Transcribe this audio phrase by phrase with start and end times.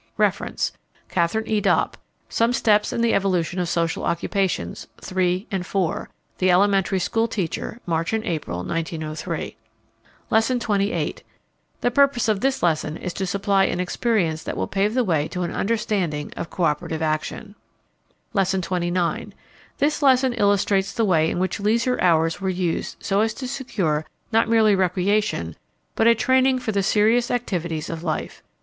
[0.17, 0.71] Reference:
[1.09, 1.61] Katharine E.
[1.61, 1.95] Dopp,
[2.27, 5.75] "Some Steps in the Evolution of Social Occupations," III., IV.,
[6.39, 9.55] The Elementary School Teacher, March and April, 1903.
[10.31, 11.17] Lesson XXVIII.
[11.81, 15.27] The purpose of this lesson is to supply an experience that will pave the way
[15.27, 17.53] to an understanding of coöperative action.
[18.33, 19.33] Lesson XXIX.
[19.77, 24.07] This lesson illustrates the way in which leisure hours were used so as to secure
[24.31, 25.55] not merely recreation,
[25.93, 28.41] but a training for the Serious activities of life.